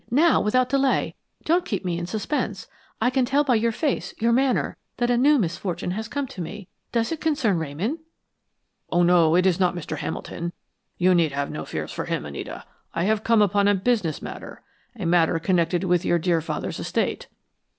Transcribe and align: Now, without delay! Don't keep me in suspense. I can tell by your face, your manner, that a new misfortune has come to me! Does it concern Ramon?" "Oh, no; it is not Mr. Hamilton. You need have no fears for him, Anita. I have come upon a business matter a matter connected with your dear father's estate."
Now, 0.09 0.41
without 0.41 0.67
delay! 0.69 1.13
Don't 1.45 1.63
keep 1.63 1.85
me 1.85 1.99
in 1.99 2.07
suspense. 2.07 2.67
I 2.99 3.11
can 3.11 3.23
tell 3.23 3.43
by 3.43 3.53
your 3.53 3.71
face, 3.71 4.15
your 4.17 4.31
manner, 4.31 4.75
that 4.97 5.11
a 5.11 5.15
new 5.17 5.37
misfortune 5.37 5.91
has 5.91 6.07
come 6.07 6.25
to 6.29 6.41
me! 6.41 6.67
Does 6.91 7.11
it 7.11 7.21
concern 7.21 7.59
Ramon?" 7.59 7.99
"Oh, 8.91 9.03
no; 9.03 9.35
it 9.35 9.45
is 9.45 9.59
not 9.59 9.75
Mr. 9.75 9.99
Hamilton. 9.99 10.53
You 10.97 11.13
need 11.13 11.33
have 11.33 11.51
no 11.51 11.65
fears 11.65 11.91
for 11.91 12.05
him, 12.05 12.25
Anita. 12.25 12.63
I 12.95 13.03
have 13.03 13.23
come 13.23 13.43
upon 13.43 13.67
a 13.67 13.75
business 13.75 14.23
matter 14.23 14.63
a 14.95 15.05
matter 15.05 15.37
connected 15.37 15.83
with 15.83 16.03
your 16.03 16.17
dear 16.17 16.41
father's 16.41 16.79
estate." 16.79 17.27